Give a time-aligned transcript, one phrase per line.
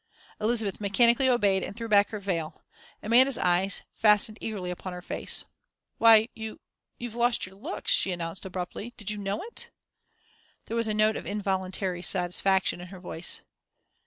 [0.39, 2.63] Elizabeth mechanically obeyed and threw back her veil.
[3.03, 5.45] Amanda's eyes fastened eagerly upon her face.
[5.99, 6.59] "Why, you
[6.97, 8.95] you've lost your looks," she announced, abruptly.
[8.97, 9.69] "Did you know it?"
[10.65, 13.41] There was a note of involuntary satisfaction in her voice.